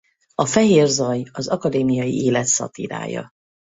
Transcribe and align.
A 0.35 0.45
Fehér 0.45 0.87
zaj 0.87 1.23
az 1.31 1.47
akadémiai 1.47 2.23
élet 2.23 2.45
szatírája. 2.45 3.31